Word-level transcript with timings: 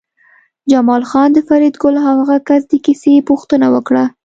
جمال 0.71 1.03
خان 1.09 1.29
د 1.33 1.39
فریدګل 1.47 1.95
او 1.99 2.05
هغه 2.21 2.37
کس 2.47 2.61
د 2.67 2.73
کیسې 2.85 3.13
پوښتنه 3.29 3.67
وکړه 3.75 4.05